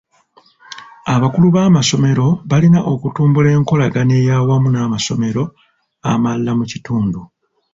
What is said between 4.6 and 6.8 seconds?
n'amasomero amalala mu